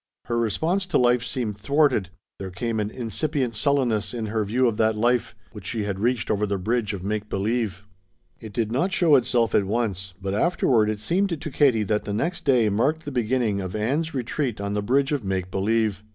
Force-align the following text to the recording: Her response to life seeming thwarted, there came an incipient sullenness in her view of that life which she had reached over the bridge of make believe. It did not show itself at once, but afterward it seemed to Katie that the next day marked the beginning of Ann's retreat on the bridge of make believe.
Her 0.25 0.39
response 0.39 0.87
to 0.87 0.97
life 0.97 1.23
seeming 1.23 1.53
thwarted, 1.53 2.09
there 2.39 2.49
came 2.49 2.79
an 2.79 2.89
incipient 2.89 3.53
sullenness 3.53 4.15
in 4.15 4.25
her 4.33 4.43
view 4.43 4.65
of 4.67 4.77
that 4.77 4.97
life 4.97 5.35
which 5.51 5.67
she 5.67 5.83
had 5.83 5.99
reached 5.99 6.31
over 6.31 6.47
the 6.47 6.57
bridge 6.57 6.91
of 6.95 7.03
make 7.03 7.29
believe. 7.29 7.83
It 8.39 8.51
did 8.51 8.71
not 8.71 8.91
show 8.91 9.15
itself 9.15 9.53
at 9.53 9.65
once, 9.67 10.15
but 10.19 10.33
afterward 10.33 10.89
it 10.89 10.97
seemed 10.97 11.39
to 11.39 11.51
Katie 11.51 11.83
that 11.83 12.05
the 12.05 12.13
next 12.13 12.45
day 12.45 12.67
marked 12.67 13.05
the 13.05 13.11
beginning 13.11 13.61
of 13.61 13.75
Ann's 13.75 14.11
retreat 14.15 14.59
on 14.59 14.73
the 14.73 14.81
bridge 14.81 15.11
of 15.11 15.23
make 15.23 15.51
believe. 15.51 16.03